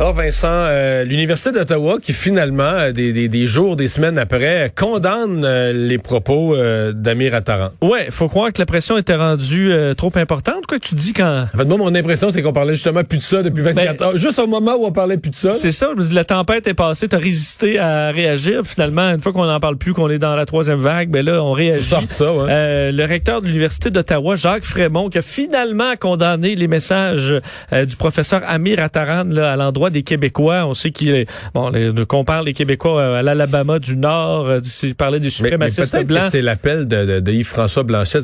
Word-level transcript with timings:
Alors 0.00 0.14
Vincent, 0.14 0.48
euh, 0.48 1.04
l'Université 1.04 1.52
d'Ottawa 1.52 1.98
qui 2.00 2.14
finalement, 2.14 2.62
euh, 2.62 2.90
des, 2.90 3.12
des, 3.12 3.28
des, 3.28 3.46
jours, 3.46 3.76
des 3.76 3.86
semaines 3.86 4.16
après, 4.16 4.72
condamne 4.74 5.44
euh, 5.44 5.74
les 5.74 5.98
propos 5.98 6.56
d'Amir 6.94 7.34
Attaran. 7.34 7.68
Ouais, 7.82 8.06
faut 8.08 8.26
croire 8.26 8.50
que 8.50 8.58
la 8.58 8.64
pression 8.64 8.96
était 8.96 9.14
rendue 9.14 9.74
trop 9.98 10.10
importante. 10.14 10.66
Quoi 10.66 10.78
tu 10.78 10.94
dis 10.94 11.12
quand... 11.12 11.44
En 11.54 11.58
fait, 11.58 11.66
moi, 11.66 11.76
mon 11.76 11.94
impression, 11.94 12.30
c'est 12.30 12.40
qu'on 12.40 12.54
parlait 12.54 12.76
justement 12.76 13.04
plus 13.04 13.18
de 13.18 13.22
ça 13.22 13.42
depuis 13.42 13.62
24 13.62 13.98
ben, 13.98 14.06
heures. 14.06 14.16
Juste 14.16 14.38
au 14.38 14.46
moment 14.46 14.74
où 14.76 14.86
on 14.86 14.92
parlait 14.92 15.18
plus 15.18 15.32
de 15.32 15.36
ça. 15.36 15.52
C'est 15.52 15.70
ça, 15.70 15.90
la 16.10 16.24
tempête 16.24 16.66
est 16.66 16.72
passée, 16.72 17.06
t'as 17.06 17.18
résisté 17.18 17.78
à 17.78 18.10
réagir. 18.10 18.62
Finalement, 18.64 19.10
une 19.10 19.20
fois 19.20 19.34
qu'on 19.34 19.44
n'en 19.44 19.60
parle 19.60 19.76
plus, 19.76 19.92
qu'on 19.92 20.08
est 20.08 20.18
dans 20.18 20.34
la 20.34 20.46
troisième 20.46 20.80
vague, 20.80 21.10
ben 21.10 21.26
là, 21.26 21.44
on 21.44 21.52
réagit. 21.52 21.84
Ça 21.84 22.00
ça, 22.08 22.32
ouais. 22.32 22.90
le 22.90 23.04
recteur 23.04 23.42
de 23.42 23.48
l'Université 23.48 23.90
d'Ottawa, 23.90 24.34
Jacques 24.34 24.64
Frémont, 24.64 25.10
qui 25.10 25.18
a 25.18 25.22
finalement 25.22 25.92
condamné 26.00 26.54
les 26.54 26.68
messages 26.68 27.38
du 27.70 27.96
professeur 27.96 28.40
Amir 28.46 28.80
Attaran 28.80 29.24
là, 29.28 29.52
à 29.52 29.56
l'endroit 29.56 29.89
des 29.90 30.02
Québécois. 30.02 30.66
On 30.66 30.74
sait 30.74 30.90
qu'il 30.90 31.26
bon, 31.54 31.72
compare 32.08 32.42
les 32.42 32.52
Québécois 32.52 33.00
euh, 33.00 33.18
à 33.18 33.22
l'Alabama 33.22 33.78
du 33.78 33.96
Nord. 33.96 34.48
Euh, 34.48 34.60
il 34.82 34.94
parlait 34.94 35.20
des 35.20 35.30
suprémacistes 35.30 36.04
blancs. 36.04 36.30
C'est 36.30 36.42
l'appel 36.42 36.86
de, 36.86 37.20
de 37.20 37.32
Yves-François 37.32 37.82
Blanchet. 37.82 38.22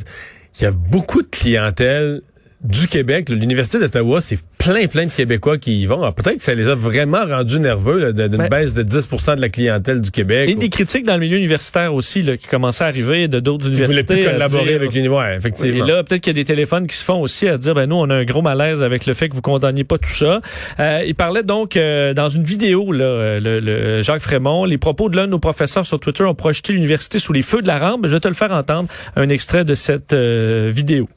Il 0.58 0.64
y 0.64 0.66
a 0.66 0.72
beaucoup 0.72 1.22
de 1.22 1.28
clientèle 1.28 2.22
du 2.62 2.88
Québec, 2.88 3.28
l'Université 3.28 3.78
d'Ottawa, 3.78 4.20
c'est 4.20 4.38
plein, 4.58 4.86
plein 4.86 5.06
de 5.06 5.12
Québécois 5.12 5.58
qui 5.58 5.82
y 5.82 5.86
vont. 5.86 6.10
Peut-être 6.12 6.38
que 6.38 6.44
ça 6.44 6.54
les 6.54 6.68
a 6.68 6.74
vraiment 6.74 7.24
rendus 7.24 7.60
nerveux 7.60 8.12
d'une 8.12 8.36
ben, 8.36 8.48
baisse 8.48 8.74
de 8.74 8.82
10% 8.82 9.36
de 9.36 9.40
la 9.40 9.48
clientèle 9.48 10.00
du 10.00 10.10
Québec. 10.10 10.48
Et 10.48 10.54
des 10.54 10.70
critiques 10.70 11.04
dans 11.04 11.14
le 11.14 11.20
milieu 11.20 11.36
universitaire 11.36 11.94
aussi 11.94 12.22
là, 12.22 12.36
qui 12.36 12.48
commençaient 12.48 12.84
à 12.84 12.88
arriver 12.88 13.28
de 13.28 13.40
d'autres 13.40 13.68
universités. 13.68 14.14
Ils 14.14 14.20
voulaient 14.20 14.24
plus 14.24 14.32
collaborer 14.32 14.74
avec 14.74 14.92
l'université, 14.92 15.36
effectivement. 15.36 15.84
Et 15.84 15.88
là, 15.88 16.02
peut-être 16.02 16.22
qu'il 16.22 16.36
y 16.36 16.38
a 16.38 16.42
des 16.42 16.44
téléphones 16.44 16.86
qui 16.86 16.96
se 16.96 17.04
font 17.04 17.20
aussi 17.20 17.46
à 17.46 17.58
dire, 17.58 17.74
ben 17.74 17.86
nous, 17.86 17.96
on 17.96 18.10
a 18.10 18.14
un 18.14 18.24
gros 18.24 18.42
malaise 18.42 18.82
avec 18.82 19.06
le 19.06 19.14
fait 19.14 19.28
que 19.28 19.34
vous 19.34 19.42
condamniez 19.42 19.84
pas 19.84 19.98
tout 19.98 20.10
ça. 20.10 20.40
Euh, 20.80 21.04
il 21.06 21.14
parlait 21.14 21.42
donc 21.42 21.76
euh, 21.76 22.14
dans 22.14 22.28
une 22.28 22.44
vidéo, 22.44 22.90
là, 22.92 23.04
euh, 23.04 23.40
le, 23.40 23.60
le, 23.60 24.02
Jacques 24.02 24.22
Frémont, 24.22 24.64
les 24.64 24.78
propos 24.78 25.08
de 25.08 25.16
l'un 25.16 25.26
de 25.26 25.32
nos 25.32 25.38
professeurs 25.38 25.86
sur 25.86 26.00
Twitter 26.00 26.24
ont 26.24 26.34
projeté 26.34 26.72
l'université 26.72 27.18
sous 27.18 27.32
les 27.32 27.42
feux 27.42 27.62
de 27.62 27.66
la 27.66 27.78
rampe. 27.78 28.06
Je 28.06 28.14
vais 28.14 28.20
te 28.20 28.28
le 28.28 28.34
faire 28.34 28.52
entendre, 28.52 28.88
un 29.14 29.28
extrait 29.28 29.64
de 29.64 29.74
cette 29.74 30.14
vidéo 30.14 31.08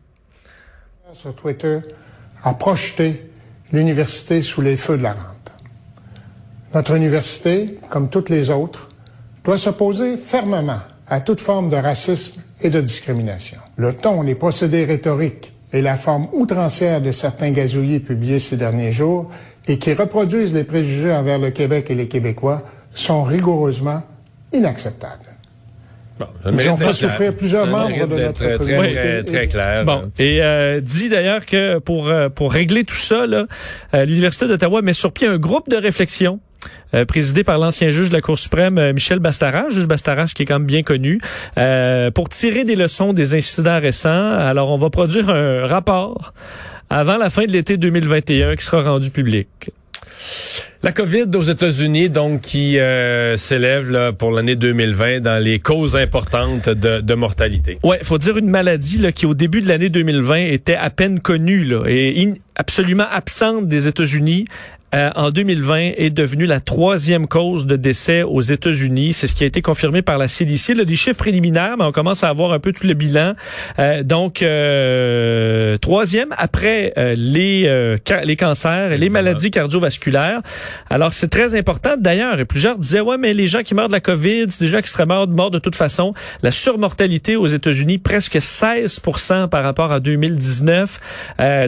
sur 1.13 1.33
Twitter 1.33 1.79
a 2.43 2.53
projeté 2.53 3.31
l'université 3.71 4.43
sous 4.43 4.61
les 4.61 4.77
feux 4.77 4.97
de 4.97 5.03
la 5.03 5.13
rampe. 5.13 5.49
Notre 6.75 6.95
université, 6.95 7.79
comme 7.89 8.09
toutes 8.09 8.29
les 8.29 8.51
autres, 8.51 8.89
doit 9.43 9.57
s'opposer 9.57 10.17
fermement 10.17 10.81
à 11.07 11.19
toute 11.19 11.41
forme 11.41 11.69
de 11.69 11.77
racisme 11.77 12.41
et 12.61 12.69
de 12.69 12.79
discrimination. 12.79 13.57
Le 13.77 13.95
ton, 13.95 14.21
les 14.21 14.35
procédés 14.35 14.85
rhétoriques 14.85 15.53
et 15.73 15.81
la 15.81 15.97
forme 15.97 16.27
outrancière 16.31 17.01
de 17.01 17.11
certains 17.11 17.51
gazouillis 17.51 17.99
publiés 17.99 18.39
ces 18.39 18.57
derniers 18.57 18.91
jours 18.91 19.31
et 19.67 19.79
qui 19.79 19.93
reproduisent 19.93 20.53
les 20.53 20.63
préjugés 20.63 21.13
envers 21.13 21.39
le 21.39 21.49
Québec 21.49 21.89
et 21.89 21.95
les 21.95 22.07
Québécois 22.07 22.63
sont 22.93 23.23
rigoureusement 23.23 24.03
inacceptables. 24.53 25.38
Bon, 26.19 26.27
Ils 26.51 26.69
ont 26.69 26.75
fait 26.75 26.93
souffrir 26.93 27.33
plusieurs 27.33 27.65
membres 27.65 28.07
de 28.07 28.15
notre 28.15 28.33
très, 28.33 28.57
très, 28.57 29.23
très, 29.23 29.47
clair. 29.47 29.85
Bon, 29.85 30.11
et 30.19 30.39
euh, 30.41 30.81
dit 30.81 31.07
d'ailleurs 31.07 31.45
que 31.45 31.79
pour 31.79 32.09
euh, 32.09 32.27
pour 32.27 32.51
régler 32.51 32.83
tout 32.83 32.95
ça, 32.95 33.23
euh, 33.23 33.45
l'université 34.05 34.47
d'Ottawa 34.47 34.81
met 34.81 34.93
sur 34.93 35.13
pied 35.13 35.27
un 35.27 35.37
groupe 35.37 35.69
de 35.69 35.77
réflexion. 35.77 36.39
présidé 37.07 37.45
par 37.45 37.57
l'ancien 37.57 37.89
juge 37.91 38.09
de 38.09 38.15
la 38.15 38.21
Cour 38.21 38.37
suprême 38.37 38.91
Michel 38.91 39.19
Bastarache, 39.19 39.73
juge 39.73 39.87
Bastarache 39.87 40.33
qui 40.33 40.43
est 40.43 40.45
quand 40.45 40.59
même 40.59 40.67
bien 40.67 40.83
connu, 40.83 41.21
pour 42.13 42.27
tirer 42.27 42.65
des 42.65 42.75
leçons 42.75 43.13
des 43.13 43.33
incidents 43.33 43.79
récents. 43.79 44.33
Alors 44.33 44.71
on 44.71 44.77
va 44.77 44.89
produire 44.89 45.29
un 45.29 45.67
rapport 45.67 46.33
avant 46.89 47.17
la 47.17 47.29
fin 47.29 47.45
de 47.45 47.51
l'été 47.51 47.77
2021 47.77 48.55
qui 48.57 48.65
sera 48.65 48.81
rendu 48.81 49.09
public. 49.09 49.47
La 50.81 50.93
COVID 50.93 51.25
aux 51.35 51.41
États-Unis, 51.41 52.09
donc, 52.09 52.39
qui 52.39 52.79
euh, 52.79 53.35
s'élève 53.35 54.13
pour 54.13 54.31
l'année 54.31 54.55
2020 54.55 55.19
dans 55.19 55.43
les 55.43 55.59
causes 55.59 55.97
importantes 55.97 56.69
de, 56.69 57.01
de 57.01 57.13
mortalité. 57.15 57.79
Ouais, 57.83 57.99
faut 58.01 58.17
dire 58.17 58.37
une 58.37 58.49
maladie 58.49 59.01
qui, 59.13 59.25
au 59.25 59.33
début 59.33 59.61
de 59.61 59.67
l'année 59.67 59.89
2020, 59.89 60.37
était 60.37 60.75
à 60.75 60.89
peine 60.89 61.19
connue 61.19 61.67
et 61.85 62.33
absolument 62.55 63.07
absente 63.11 63.67
des 63.67 63.87
États-Unis. 63.87 64.45
Euh, 64.95 65.11
en 65.15 65.29
2020 65.29 65.91
est 65.97 66.09
devenue 66.09 66.45
la 66.45 66.59
troisième 66.59 67.27
cause 67.27 67.67
de 67.67 67.75
décès 67.75 68.23
aux 68.23 68.41
États-Unis. 68.41 69.13
C'est 69.13 69.27
ce 69.27 69.35
qui 69.35 69.43
a 69.43 69.47
été 69.47 69.61
confirmé 69.61 70.01
par 70.01 70.17
la 70.17 70.27
CDC. 70.27 70.73
Là, 70.73 70.85
des 70.85 70.95
chiffres 70.95 71.17
préliminaires, 71.17 71.75
mais 71.77 71.85
on 71.85 71.91
commence 71.91 72.23
à 72.23 72.29
avoir 72.29 72.53
un 72.53 72.59
peu 72.59 72.73
tout 72.73 72.87
le 72.87 72.93
bilan. 72.93 73.33
Euh, 73.77 74.03
donc, 74.03 74.41
euh, 74.41 75.77
troisième 75.77 76.29
après 76.37 76.93
les, 77.15 77.97
les 78.23 78.35
cancers 78.35 78.91
et 78.91 78.97
les 78.97 79.09
maladies 79.09 79.51
cardiovasculaires. 79.51 80.41
Alors, 80.89 81.13
c'est 81.13 81.27
très 81.27 81.57
important. 81.57 81.95
D'ailleurs, 81.97 82.37
plusieurs 82.47 82.77
disaient, 82.77 83.01
ouais, 83.01 83.17
mais 83.17 83.33
les 83.33 83.47
gens 83.47 83.61
qui 83.61 83.75
meurent 83.75 83.87
de 83.87 83.93
la 83.93 83.99
COVID, 83.99 84.45
c'est 84.49 84.61
des 84.61 84.67
gens 84.67 84.81
qui 84.81 84.89
seraient 84.89 85.05
morts, 85.05 85.27
morts 85.27 85.51
de 85.51 85.59
toute 85.59 85.75
façon. 85.75 86.13
La 86.41 86.51
surmortalité 86.51 87.35
aux 87.35 87.47
États-Unis, 87.47 87.99
presque 87.99 88.37
16% 88.37 89.49
par 89.49 89.63
rapport 89.63 89.91
à 89.91 89.99
2019, 89.99 90.99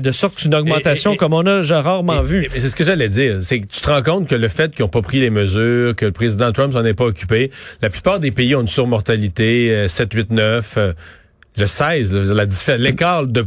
de 0.01 0.11
sorte 0.11 0.35
qu'une 0.35 0.55
augmentation 0.55 1.15
comme 1.15 1.33
on 1.33 1.45
a 1.45 1.61
rarement 1.81 2.21
vu. 2.21 2.47
C'est 2.51 2.69
ce 2.69 2.75
que 2.75 2.83
j'allais 2.83 3.10
c'est 3.11 3.59
que 3.59 3.67
tu 3.67 3.81
te 3.81 3.89
rends 3.89 4.01
compte 4.01 4.27
que 4.27 4.35
le 4.35 4.47
fait 4.47 4.73
qu'ils 4.73 4.83
n'ont 4.83 4.89
pas 4.89 5.01
pris 5.01 5.19
les 5.19 5.29
mesures, 5.29 5.95
que 5.95 6.05
le 6.05 6.11
président 6.11 6.51
Trump 6.51 6.73
s'en 6.73 6.85
est 6.85 6.93
pas 6.93 7.05
occupé, 7.05 7.51
la 7.81 7.89
plupart 7.89 8.19
des 8.19 8.31
pays 8.31 8.55
ont 8.55 8.61
une 8.61 8.67
surmortalité 8.67 9.87
7, 9.87 10.13
8, 10.13 10.31
9. 10.31 10.77
le 11.57 11.67
16, 11.67 12.13
l'écart 12.77 13.27
de... 13.27 13.45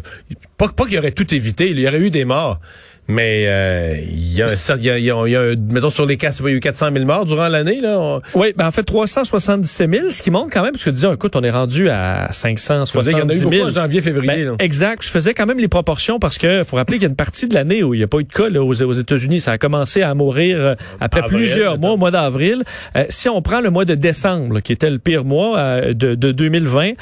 Pas, 0.56 0.68
pas 0.68 0.86
qu'il 0.86 0.98
aurait 0.98 1.10
tout 1.10 1.34
évité, 1.34 1.70
il 1.70 1.80
y 1.80 1.88
aurait 1.88 2.00
eu 2.00 2.10
des 2.10 2.24
morts. 2.24 2.60
Mais 3.06 3.44
euh, 3.46 3.98
il 4.00 4.32
y 4.34 4.42
a, 4.42 4.46
y 4.76 4.90
a, 4.90 4.98
il 4.98 5.04
y 5.04 5.36
a, 5.36 5.54
mettons 5.70 5.90
sur 5.90 6.06
les 6.06 6.16
4, 6.16 6.40
il 6.40 6.44
y 6.44 6.48
a 6.48 6.56
eu 6.56 6.60
400 6.60 6.88
000 6.92 7.04
morts 7.04 7.26
durant 7.26 7.48
l'année 7.48 7.78
là. 7.80 8.20
Oui, 8.34 8.54
ben 8.56 8.66
en 8.66 8.70
fait 8.70 8.82
377 8.82 9.90
000, 9.90 10.10
ce 10.10 10.22
qui 10.22 10.30
montre 10.30 10.52
quand 10.52 10.62
même 10.62 10.72
parce 10.72 10.84
que 10.84 10.90
disons, 10.90 11.12
écoute, 11.12 11.36
on 11.36 11.42
est 11.42 11.50
rendu 11.50 11.88
à 11.90 12.28
570 12.32 13.04
000. 13.04 13.18
Il 13.18 13.20
y 13.20 13.24
en 13.24 13.28
a 13.28 13.34
eu 13.34 13.42
beaucoup 13.42 13.68
en 13.68 13.70
janvier, 13.70 14.00
février. 14.00 14.44
Ben, 14.44 14.56
exact. 14.58 15.04
Je 15.04 15.10
faisais 15.10 15.34
quand 15.34 15.46
même 15.46 15.58
les 15.58 15.68
proportions 15.68 16.18
parce 16.18 16.38
que 16.38 16.64
faut 16.64 16.76
rappeler 16.76 16.96
qu'il 16.96 17.04
y 17.04 17.06
a 17.06 17.10
une 17.10 17.16
partie 17.16 17.46
de 17.46 17.54
l'année 17.54 17.82
où 17.82 17.94
il 17.94 17.98
n'y 17.98 18.04
a 18.04 18.08
pas 18.08 18.18
eu 18.18 18.24
de 18.24 18.32
cas 18.32 18.48
là, 18.48 18.62
aux, 18.62 18.82
aux 18.82 18.92
États-Unis. 18.92 19.40
Ça 19.40 19.52
a 19.52 19.58
commencé 19.58 20.02
à 20.02 20.14
mourir 20.14 20.58
euh, 20.58 20.74
après 21.00 21.22
plusieurs 21.22 21.78
mois, 21.78 21.92
au 21.92 21.96
mois 21.96 22.10
d'avril. 22.10 22.62
Euh, 22.96 23.04
si 23.08 23.28
on 23.28 23.42
prend 23.42 23.60
le 23.60 23.70
mois 23.70 23.84
de 23.84 23.94
décembre, 23.94 24.60
qui 24.60 24.72
était 24.72 24.90
le 24.90 24.98
pire 24.98 25.24
mois 25.24 25.58
euh, 25.58 25.94
de, 25.94 26.14
de, 26.14 26.32
2020, 26.32 26.92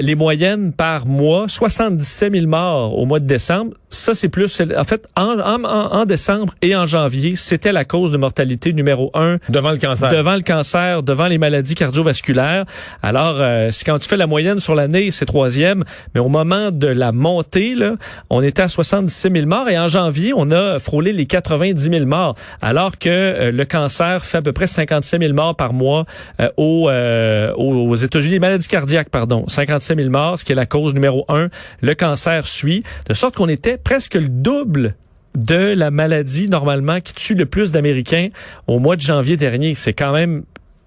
les 0.00 0.14
moyennes 0.14 0.72
par 0.72 1.06
mois, 1.06 1.46
77 1.48 2.32
000 2.32 2.46
morts 2.46 2.98
au 2.98 3.06
mois 3.06 3.20
de 3.20 3.26
décembre. 3.26 3.72
Ça, 3.90 4.14
c'est 4.14 4.28
plus. 4.28 4.60
En 4.76 4.84
fait, 4.84 5.06
en 5.16 5.38
en, 5.38 6.04
décembre 6.04 6.54
et 6.60 6.76
en 6.76 6.84
janvier, 6.84 7.36
c'était 7.36 7.72
la 7.72 7.84
cause 7.84 8.12
de 8.12 8.18
mortalité 8.18 8.72
numéro 8.74 9.10
un. 9.14 9.38
Devant 9.48 9.70
le 9.70 9.78
cancer. 9.78 10.10
Devant 10.10 10.34
le 10.34 10.42
cancer, 10.42 11.02
devant 11.02 11.26
les 11.26 11.38
maladies 11.38 11.74
cardiovasculaires. 11.74 12.66
Alors, 13.02 13.36
euh, 13.38 13.68
c'est 13.72 13.84
quand 13.84 13.98
tu 13.98 14.08
fais 14.08 14.18
la 14.18 14.26
moyenne 14.26 14.58
sur 14.58 14.74
l'année, 14.74 15.10
c'est 15.10 15.24
troisième. 15.24 15.84
Mais 16.14 16.20
au 16.20 16.28
moment 16.28 16.70
de 16.70 16.86
la 16.86 17.12
montée, 17.12 17.74
là, 17.74 17.94
on 18.28 18.42
était 18.42 18.62
à 18.62 18.68
77 18.68 19.32
000 19.32 19.46
morts. 19.46 19.70
Et 19.70 19.78
en 19.78 19.88
janvier, 19.88 20.32
on 20.36 20.50
a 20.50 20.78
frôlé 20.78 21.14
les 21.14 21.24
90 21.24 21.82
000 21.82 22.04
morts. 22.04 22.34
Alors 22.60 22.98
que 22.98 23.08
euh, 23.08 23.50
le 23.50 23.64
cancer 23.64 24.22
fait 24.22 24.38
à 24.38 24.42
peu 24.42 24.52
près 24.52 24.66
57 24.66 25.22
000 25.22 25.32
morts 25.32 25.56
par 25.56 25.72
mois 25.72 26.04
euh, 26.40 26.50
aux, 26.56 26.90
aux 26.90 27.94
États-Unis. 27.94 28.34
Les 28.34 28.38
maladies 28.38 28.68
cardiaques, 28.68 29.08
pardon. 29.08 29.44
57 29.48 29.96
000 29.96 30.10
morts, 30.10 30.38
ce 30.38 30.44
qui 30.44 30.52
est 30.52 30.56
la 30.56 30.66
cause 30.66 30.92
numéro 30.92 31.24
un. 31.28 31.48
Le 31.80 31.94
cancer 31.94 32.46
suit. 32.46 32.82
De 33.08 33.14
sorte 33.14 33.34
qu'on 33.34 33.48
était 33.48 33.77
presque 33.82 34.14
le 34.14 34.28
double 34.28 34.94
de 35.34 35.74
la 35.74 35.90
maladie 35.90 36.48
normalement 36.48 37.00
qui 37.00 37.14
tue 37.14 37.34
le 37.34 37.46
plus 37.46 37.70
d'Américains 37.70 38.28
au 38.66 38.78
mois 38.78 38.96
de 38.96 39.02
janvier 39.02 39.36
dernier. 39.36 39.74
C'est 39.74 39.92
quand 39.92 40.12
même 40.12 40.42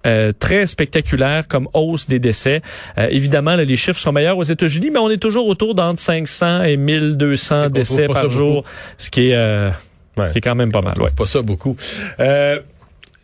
euh, 0.05 0.31
très 0.37 0.65
spectaculaire 0.65 1.47
comme 1.47 1.67
hausse 1.73 2.07
des 2.07 2.19
décès. 2.19 2.61
Euh, 2.97 3.07
évidemment, 3.11 3.55
les 3.55 3.77
chiffres 3.77 3.99
sont 3.99 4.11
meilleurs 4.11 4.37
aux 4.37 4.43
États-Unis, 4.43 4.89
mais 4.91 4.99
on 4.99 5.09
est 5.09 5.21
toujours 5.21 5.47
autour 5.47 5.75
d'entre 5.75 5.99
500 5.99 6.63
et 6.63 6.75
1200 6.75 7.69
décès 7.69 8.07
par 8.07 8.29
jour, 8.29 8.63
ce 8.97 9.09
qui 9.09 9.29
est, 9.29 9.35
euh, 9.35 9.69
qui 10.31 10.39
est 10.39 10.41
quand 10.41 10.55
même 10.55 10.71
pas 10.71 10.81
mal. 10.81 10.99
Ouais. 10.99 11.11
Pas 11.15 11.27
ça 11.27 11.41
beaucoup. 11.41 11.77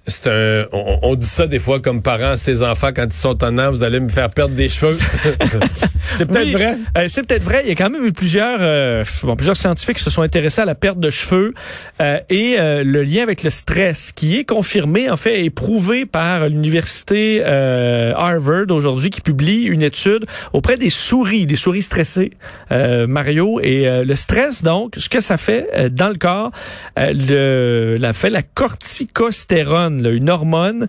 C'est 0.10 0.28
un, 0.28 0.66
on, 0.72 1.00
on 1.02 1.16
dit 1.16 1.26
ça 1.26 1.48
des 1.48 1.60
fois 1.60 1.82
comme 1.82 2.02
parents 2.02 2.32
à 2.32 2.38
ses 2.38 2.64
enfants 2.64 2.92
quand 2.96 3.06
ils 3.06 3.12
sont 3.14 3.44
en 3.44 3.58
an, 3.58 3.72
vous 3.72 3.84
allez 3.84 4.00
me 4.00 4.08
faire 4.10 4.30
perdre 4.30 4.56
des 4.56 4.70
cheveux. 4.70 4.94
c'est 6.18 6.26
peut-être 6.26 6.46
Oui, 6.46 6.54
vrai. 6.54 6.78
euh, 6.98 7.06
c'est 7.08 7.24
peut-être 7.28 7.44
vrai. 7.44 7.62
Il 7.66 7.70
y 7.70 7.72
a 7.72 7.76
quand 7.76 7.90
même 7.90 8.06
eu 8.06 8.14
plusieurs, 8.14 8.60
euh, 8.62 9.04
bon, 9.24 9.36
plusieurs 9.36 9.58
scientifiques 9.58 9.98
qui 9.98 10.04
se 10.04 10.10
sont 10.10 10.22
intéressés 10.22 10.62
à 10.62 10.66
la 10.66 10.76
perte 10.76 11.00
de 11.00 11.10
cheveux 11.10 11.54
euh, 12.02 12.20
et 12.30 12.56
euh, 12.58 12.84
le 12.86 13.04
lien 13.04 13.22
avec 13.24 13.44
le 13.44 13.50
stress, 13.50 14.12
qui 14.14 14.38
est 14.38 14.46
confirmé, 14.46 15.10
en 15.10 15.18
fait, 15.18 15.44
est 15.44 15.50
prouvé 15.50 16.06
par 16.06 16.48
l'université 16.48 17.42
euh, 17.46 18.14
Harvard 18.16 18.66
aujourd'hui, 18.70 19.10
qui 19.10 19.20
publie 19.22 19.64
une 19.64 19.82
étude 19.82 20.26
auprès 20.54 20.78
des 20.78 20.90
souris, 20.90 21.46
des 21.46 21.58
souris 21.58 21.82
stressées, 21.82 22.32
euh, 22.72 23.08
Mario. 23.08 23.60
Et 23.62 23.88
euh, 23.88 24.06
le 24.06 24.16
stress, 24.16 24.64
donc, 24.64 24.94
ce 24.98 25.10
que 25.10 25.20
ça 25.20 25.36
fait 25.38 25.68
euh, 25.76 25.90
dans 25.90 26.08
le 26.08 26.16
corps, 26.16 26.52
euh, 26.98 27.12
le, 27.14 27.98
la 28.00 28.14
fait 28.14 28.30
la 28.30 28.42
corticostérone, 28.42 29.97
une 30.06 30.30
hormone 30.30 30.88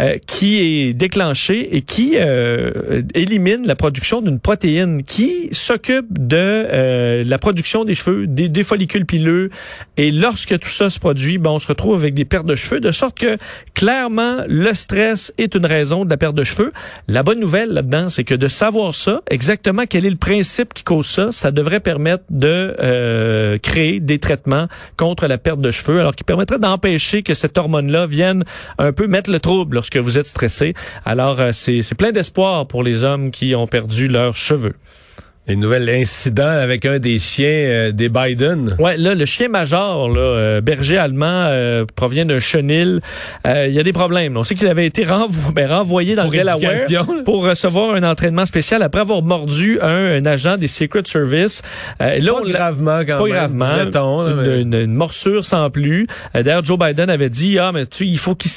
euh, 0.00 0.18
qui 0.26 0.60
est 0.60 0.92
déclenchée 0.92 1.76
et 1.76 1.82
qui 1.82 2.14
euh, 2.16 3.02
élimine 3.14 3.66
la 3.66 3.76
production 3.76 4.20
d'une 4.20 4.40
protéine 4.40 5.02
qui 5.02 5.48
s'occupe 5.52 6.06
de 6.10 6.36
euh, 6.36 7.22
la 7.24 7.38
production 7.38 7.84
des 7.84 7.94
cheveux, 7.94 8.26
des, 8.26 8.48
des 8.48 8.64
follicules 8.64 9.06
pileux. 9.06 9.50
Et 9.96 10.10
lorsque 10.10 10.58
tout 10.58 10.68
ça 10.68 10.90
se 10.90 10.98
produit, 10.98 11.38
ben, 11.38 11.50
on 11.50 11.58
se 11.58 11.68
retrouve 11.68 12.00
avec 12.00 12.14
des 12.14 12.24
pertes 12.24 12.46
de 12.46 12.54
cheveux, 12.54 12.80
de 12.80 12.92
sorte 12.92 13.18
que 13.18 13.36
clairement, 13.74 14.44
le 14.48 14.74
stress 14.74 15.32
est 15.38 15.54
une 15.54 15.66
raison 15.66 16.04
de 16.04 16.10
la 16.10 16.16
perte 16.16 16.34
de 16.34 16.44
cheveux. 16.44 16.72
La 17.08 17.22
bonne 17.22 17.40
nouvelle 17.40 17.70
là-dedans, 17.70 18.08
c'est 18.08 18.24
que 18.24 18.34
de 18.34 18.48
savoir 18.48 18.94
ça, 18.94 19.22
exactement 19.30 19.84
quel 19.88 20.06
est 20.06 20.10
le 20.10 20.16
principe 20.16 20.74
qui 20.74 20.84
cause 20.84 21.06
ça, 21.06 21.32
ça 21.32 21.50
devrait 21.50 21.80
permettre 21.80 22.24
de 22.30 22.76
euh, 22.80 23.58
créer 23.58 24.00
des 24.00 24.18
traitements 24.18 24.66
contre 24.96 25.26
la 25.26 25.38
perte 25.38 25.60
de 25.60 25.70
cheveux, 25.70 26.00
alors 26.00 26.14
qui 26.14 26.24
permettrait 26.24 26.58
d'empêcher 26.58 27.22
que 27.22 27.34
cette 27.34 27.56
hormone-là 27.58 28.06
vienne 28.06 28.44
un 28.78 28.92
peu 28.92 29.06
mettre 29.06 29.30
le 29.30 29.40
trouble 29.40 29.74
lorsque 29.74 29.96
vous 29.96 30.18
êtes 30.18 30.26
stressé. 30.26 30.74
Alors, 31.04 31.40
euh, 31.40 31.50
c'est 31.52 31.82
c'est 31.82 31.94
plein 31.94 32.12
d'espoir 32.12 32.66
pour 32.66 32.82
les 32.82 33.04
hommes 33.04 33.30
qui 33.30 33.54
ont 33.54 33.66
perdu 33.66 34.08
leurs 34.08 34.36
cheveux. 34.36 34.74
Les 35.50 35.56
nouvelles 35.56 35.90
incidents 35.90 36.44
avec 36.46 36.86
un 36.86 37.00
des 37.00 37.18
chiens 37.18 37.48
euh, 37.48 37.90
des 37.90 38.08
Biden. 38.08 38.76
Ouais, 38.78 38.96
là, 38.96 39.16
le 39.16 39.24
chien 39.24 39.48
major, 39.48 40.08
là, 40.08 40.20
euh, 40.20 40.60
berger 40.60 40.96
allemand, 40.96 41.26
euh, 41.48 41.84
provient 41.96 42.24
d'un 42.24 42.38
chenil. 42.38 43.00
Euh, 43.48 43.66
Il 43.68 43.74
y 43.74 43.80
a 43.80 43.82
des 43.82 43.92
problèmes. 43.92 44.36
On 44.36 44.44
sait 44.44 44.54
qu'il 44.54 44.68
avait 44.68 44.86
été 44.86 45.02
renvo- 45.04 45.52
ben, 45.52 45.68
renvoyé 45.68 46.14
dans 46.14 46.22
Pour 46.22 46.32
le 46.34 46.38
Delaware 46.38 47.06
pour 47.24 47.42
recevoir 47.42 47.96
un 47.96 48.04
entraînement 48.04 48.46
spécial 48.46 48.80
après 48.84 49.00
avoir 49.00 49.22
mordu 49.22 49.80
un, 49.82 50.18
un 50.22 50.24
agent 50.24 50.56
des 50.56 50.68
Secret 50.68 51.02
Service. 51.06 51.62
Euh, 52.00 52.20
là, 52.20 52.32
Pas 52.32 52.38
on 52.44 52.48
gravement 52.48 53.00
quand 53.00 53.18
pas 53.18 53.24
même, 53.24 53.32
gravement. 53.32 53.76
là, 53.76 53.82
une, 54.30 54.34
mais- 54.36 54.60
une- 54.62 54.74
une 54.84 54.94
morsure 54.94 55.44
sans 55.44 55.68
plus. 55.68 56.06
Euh, 56.36 56.44
D'ailleurs, 56.44 56.64
Joe 56.64 56.78
Biden 56.78 57.10
avait 57.10 57.28
dit, 57.28 57.58
ah, 57.58 57.72
mais 57.74 57.86
tu, 57.86 58.06
il 58.06 58.18
faut 58.18 58.36
qu'il 58.36 58.52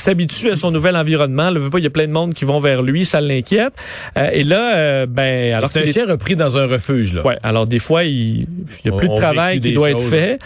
s'habitue 0.00 0.50
à 0.50 0.56
son 0.56 0.70
nouvel 0.70 0.96
environnement. 0.96 1.50
Le 1.50 1.60
veut 1.60 1.70
pas, 1.70 1.78
il 1.78 1.84
y 1.84 1.86
a 1.86 1.90
plein 1.90 2.06
de 2.06 2.12
monde 2.12 2.34
qui 2.34 2.44
vont 2.44 2.60
vers 2.60 2.82
lui, 2.82 3.04
ça 3.04 3.20
l'inquiète. 3.20 3.74
Euh, 4.16 4.28
et 4.32 4.44
là, 4.44 4.76
euh, 4.76 5.06
ben, 5.06 5.54
alors 5.54 5.70
C'est 5.72 5.88
un 5.88 5.92
chien 5.92 6.06
repris 6.06 6.36
dans 6.36 6.56
un 6.58 6.66
refuge. 6.66 7.14
Là. 7.14 7.24
Ouais, 7.26 7.38
alors 7.42 7.66
des 7.66 7.78
fois, 7.78 8.04
il 8.04 8.46
n'y 8.84 8.90
a 8.90 8.96
plus 8.96 9.08
On- 9.08 9.14
de 9.14 9.16
travail 9.20 9.60
qui 9.60 9.72
doit 9.72 9.90
choses. 9.92 10.02
être 10.02 10.10
fait. 10.10 10.38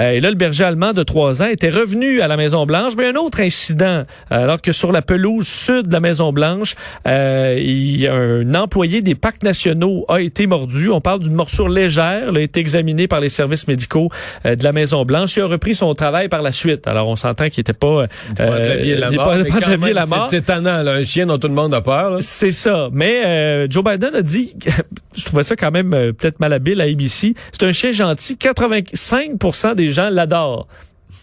Euh, 0.00 0.12
et 0.12 0.20
là, 0.20 0.30
le 0.30 0.36
berger 0.36 0.64
allemand 0.64 0.92
de 0.92 1.02
trois 1.02 1.42
ans 1.42 1.46
était 1.46 1.70
revenu 1.70 2.20
à 2.20 2.28
la 2.28 2.36
Maison-Blanche. 2.36 2.94
Mais 2.96 3.06
un 3.06 3.16
autre 3.16 3.40
incident, 3.40 4.04
alors 4.30 4.60
que 4.60 4.72
sur 4.72 4.92
la 4.92 5.02
pelouse 5.02 5.46
sud 5.46 5.88
de 5.88 5.92
la 5.92 6.00
Maison-Blanche, 6.00 6.74
euh, 7.06 8.42
un 8.44 8.54
employé 8.54 9.02
des 9.02 9.14
parcs 9.14 9.42
nationaux 9.42 10.04
a 10.08 10.20
été 10.20 10.46
mordu. 10.46 10.90
On 10.90 11.00
parle 11.00 11.20
d'une 11.20 11.34
morsure 11.34 11.68
légère. 11.68 12.28
Il 12.30 12.36
a 12.36 12.40
été 12.40 12.60
examiné 12.60 13.08
par 13.08 13.20
les 13.20 13.28
services 13.28 13.68
médicaux 13.68 14.08
euh, 14.46 14.56
de 14.56 14.64
la 14.64 14.72
Maison-Blanche. 14.72 15.36
Il 15.36 15.42
a 15.42 15.46
repris 15.46 15.74
son 15.74 15.94
travail 15.94 16.28
par 16.28 16.42
la 16.42 16.52
suite. 16.52 16.86
Alors, 16.86 17.08
on 17.08 17.16
s'entend 17.16 17.48
qu'il 17.48 17.60
n'était 17.60 17.72
pas... 17.72 18.06
Pas 18.36 18.44
de 18.46 19.92
la 19.92 20.06
mort. 20.06 20.28
C'est 20.28 20.38
étonnant, 20.38 20.82
là, 20.82 20.92
un 20.92 21.04
chien 21.04 21.26
dont 21.26 21.38
tout 21.38 21.48
le 21.48 21.54
monde 21.54 21.74
a 21.74 21.80
peur. 21.80 22.18
C'est 22.20 22.50
ça. 22.50 22.88
Mais 22.92 23.24
euh, 23.26 23.66
Joe 23.68 23.84
Biden 23.84 24.14
a 24.14 24.22
dit, 24.22 24.54
je 25.14 25.24
trouvais 25.24 25.42
ça 25.42 25.56
quand 25.56 25.70
même 25.70 25.92
euh, 25.94 26.12
peut-être 26.12 26.40
malhabile 26.40 26.80
à 26.80 26.84
ABC, 26.84 27.34
c'est 27.52 27.64
un 27.64 27.72
chien 27.72 27.92
gentil. 27.92 28.34
85% 28.34 29.74
des 29.74 29.88
gens 29.88 30.10
l'adorent. 30.10 30.66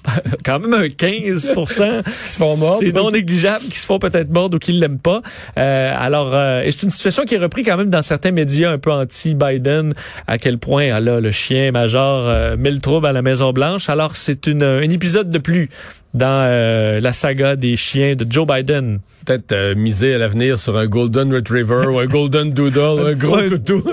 quand 0.45 0.59
même 0.59 0.73
un 0.73 0.89
15 0.89 1.51
Qui 1.67 2.29
se 2.29 2.37
font 2.37 2.57
mordre. 2.57 2.79
C'est 2.83 2.93
non 2.93 3.11
négligeable 3.11 3.65
qui 3.65 3.77
se 3.77 3.85
font 3.85 3.99
peut-être 3.99 4.29
mordre 4.29 4.55
ou 4.57 4.59
qui 4.59 4.71
l'aiment 4.73 4.99
pas. 4.99 5.21
Euh, 5.57 5.93
alors, 5.97 6.31
euh, 6.33 6.63
et 6.63 6.71
c'est 6.71 6.83
une 6.83 6.89
situation 6.89 7.23
qui 7.25 7.35
est 7.35 7.39
reprise 7.39 7.65
quand 7.65 7.77
même 7.77 7.89
dans 7.89 8.01
certains 8.01 8.31
médias 8.31 8.71
un 8.71 8.77
peu 8.77 8.91
anti-Biden, 8.91 9.93
à 10.27 10.37
quel 10.37 10.57
point 10.57 10.89
ah 10.93 10.99
là, 10.99 11.19
le 11.19 11.31
chien 11.31 11.71
major 11.71 12.23
euh, 12.27 12.55
met 12.57 12.71
le 12.71 12.79
trouble 12.79 13.07
à 13.07 13.11
la 13.11 13.21
Maison-Blanche. 13.21 13.89
Alors, 13.89 14.15
c'est 14.15 14.47
une, 14.47 14.63
un 14.63 14.89
épisode 14.89 15.29
de 15.29 15.39
plus 15.39 15.69
dans 16.13 16.39
euh, 16.41 16.99
la 16.99 17.13
saga 17.13 17.55
des 17.55 17.75
chiens 17.75 18.15
de 18.15 18.25
Joe 18.29 18.47
Biden. 18.47 18.99
Peut-être 19.25 19.51
euh, 19.51 19.75
miser 19.75 20.15
à 20.15 20.17
l'avenir 20.17 20.57
sur 20.57 20.77
un 20.77 20.87
Golden 20.87 21.33
Retriever 21.33 21.85
ou 21.87 21.99
un 21.99 22.05
Golden 22.07 22.51
Doodle, 22.51 23.07
un 23.07 23.13
gros 23.17 23.35
Ouais. 23.37 23.49
toutou. 23.49 23.83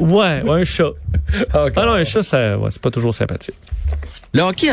Ouais, 0.00 0.42
ouais, 0.42 0.60
un 0.60 0.64
chat. 0.64 0.86
Ok. 0.86 1.72
Ah 1.76 1.84
non, 1.84 1.92
un 1.92 2.04
chat, 2.04 2.22
ça, 2.22 2.56
ouais, 2.56 2.70
c'est 2.70 2.80
pas 2.80 2.90
toujours 2.90 3.14
sympathique. 3.14 3.56
Le 4.32 4.42
hockey 4.42 4.70